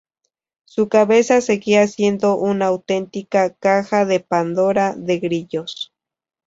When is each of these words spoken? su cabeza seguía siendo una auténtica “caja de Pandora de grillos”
su 0.65 0.89
cabeza 0.89 1.41
seguía 1.41 1.85
siendo 1.87 2.35
una 2.35 2.65
auténtica 2.65 3.53
“caja 3.53 4.03
de 4.03 4.19
Pandora 4.19 4.95
de 4.95 5.19
grillos” 5.19 5.93